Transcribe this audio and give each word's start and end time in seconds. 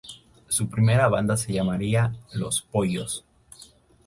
Su 0.47 0.67
primera 0.67 1.07
banda 1.09 1.37
se 1.37 1.53
llamaría 1.53 2.11
Los 2.33 2.63
Pollos. 2.63 3.23